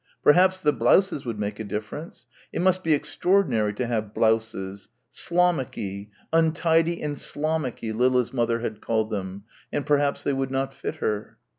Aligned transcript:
Perhaps 0.23 0.61
the 0.61 0.73
blouses 0.73 1.25
would 1.25 1.37
make 1.37 1.59
a 1.59 1.63
difference 1.63 2.25
it 2.51 2.59
must 2.59 2.83
be 2.83 2.95
extraordinary 2.95 3.71
to 3.75 3.85
have 3.85 4.15
blouses.... 4.15 4.89
Slommucky... 5.13 6.09
untidy 6.33 6.99
and 7.03 7.15
slommucky 7.15 7.93
Lilla's 7.93 8.33
mother 8.33 8.61
had 8.61 8.81
called 8.81 9.11
them... 9.11 9.43
and 9.71 9.85
perhaps 9.85 10.23
they 10.23 10.33
would 10.33 10.49
not 10.49 10.73
fit 10.73 10.95
her.... 10.95 11.37